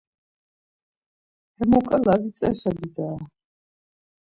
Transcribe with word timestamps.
Hemuǩala 1.57 2.13
Vitzeşa 2.21 2.71
bidare. 2.77 3.23